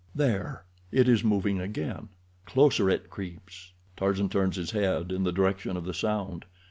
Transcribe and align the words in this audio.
There! 0.15 0.63
It 0.91 1.07
is 1.07 1.23
moving 1.23 1.59
again. 1.61 2.09
Closer 2.47 2.89
it 2.89 3.11
creeps. 3.11 3.71
Tarzan 3.95 4.29
turns 4.29 4.55
his 4.55 4.71
head 4.71 5.11
in 5.11 5.25
the 5.25 5.31
direction 5.31 5.77
of 5.77 5.85
the 5.85 5.93
sound. 5.93 6.45